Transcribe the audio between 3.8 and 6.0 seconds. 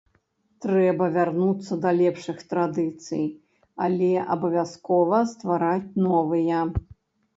але абавязкова ствараць